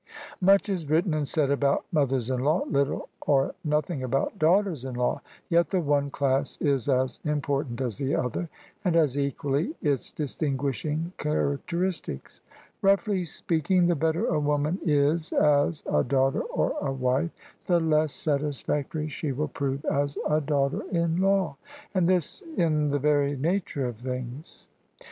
[0.41, 4.95] Much is written and said about mothers in law: little or nothing about daughters in
[4.95, 8.49] law: yet the one class is as important as the other,
[8.83, 12.41] and has equally its distinguishing characteristics.
[12.81, 16.09] Roughly speaking, the better a woman is as [170] OF ISABEL CARNABY a
[16.47, 17.31] daughter or a wife,
[17.65, 21.57] the less satisfactory she will prove as a daughter in law:
[21.93, 24.67] and this in the very nature of things.